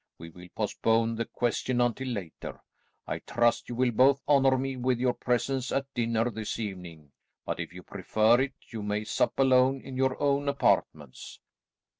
We 0.17 0.31
will 0.31 0.47
postpone 0.55 1.13
the 1.17 1.25
question 1.25 1.79
until 1.79 2.07
later. 2.07 2.59
I 3.05 3.19
trust 3.19 3.69
you 3.69 3.75
will 3.75 3.91
both 3.91 4.19
honour 4.27 4.57
me 4.57 4.75
with 4.75 4.99
your 4.99 5.13
presence 5.13 5.71
at 5.71 5.93
dinner 5.93 6.31
this 6.31 6.57
evening, 6.57 7.11
but 7.45 7.59
if 7.59 7.71
you 7.71 7.83
prefer 7.83 8.41
it, 8.41 8.55
you 8.71 8.81
may 8.81 9.03
sup 9.03 9.37
alone 9.37 9.79
in 9.81 9.97
your 9.97 10.19
own 10.19 10.49
apartments." 10.49 11.39